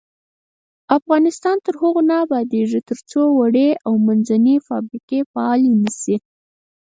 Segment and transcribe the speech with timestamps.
[0.97, 6.15] افغانستان تر هغو نه ابادیږي، ترڅو وړې او منځنۍ فابریکې فعالې نشي.